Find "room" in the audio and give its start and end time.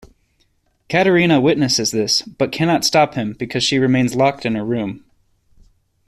4.65-5.03